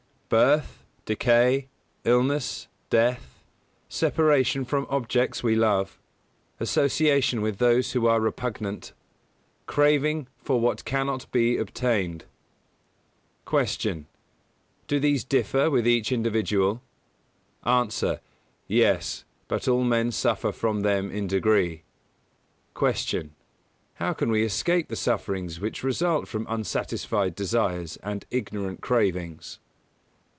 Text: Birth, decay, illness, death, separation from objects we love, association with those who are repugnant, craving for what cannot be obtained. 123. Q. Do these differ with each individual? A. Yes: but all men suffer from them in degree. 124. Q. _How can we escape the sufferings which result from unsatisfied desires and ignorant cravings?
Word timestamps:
Birth, 0.45 0.85
decay, 1.03 1.67
illness, 2.05 2.69
death, 2.89 3.43
separation 3.89 4.63
from 4.63 4.87
objects 4.89 5.43
we 5.43 5.57
love, 5.57 5.99
association 6.57 7.41
with 7.41 7.57
those 7.57 7.91
who 7.91 8.07
are 8.07 8.21
repugnant, 8.21 8.93
craving 9.65 10.29
for 10.37 10.61
what 10.61 10.85
cannot 10.85 11.29
be 11.33 11.57
obtained. 11.57 12.23
123. 13.43 14.03
Q. 14.05 14.05
Do 14.87 15.01
these 15.01 15.25
differ 15.25 15.69
with 15.69 15.85
each 15.85 16.13
individual? 16.13 16.81
A. 17.63 17.91
Yes: 18.69 19.25
but 19.49 19.67
all 19.67 19.83
men 19.83 20.11
suffer 20.13 20.53
from 20.53 20.79
them 20.79 21.11
in 21.11 21.27
degree. 21.27 21.83
124. 22.75 23.21
Q. 23.21 23.29
_How 23.99 24.17
can 24.17 24.31
we 24.31 24.45
escape 24.45 24.87
the 24.87 24.95
sufferings 24.95 25.59
which 25.59 25.83
result 25.83 26.25
from 26.29 26.45
unsatisfied 26.47 27.35
desires 27.35 27.97
and 27.97 28.25
ignorant 28.31 28.79
cravings? 28.79 29.59